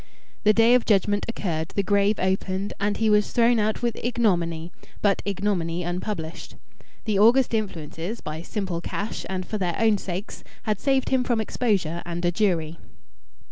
[0.45, 4.71] The day of judgment occurred, the grave opened, and he was thrown out with ignominy,
[4.99, 6.55] but ignominy unpublished.
[7.05, 11.39] The august influences, by simple cash, and for their own sakes, had saved him from
[11.39, 12.79] exposure and a jury.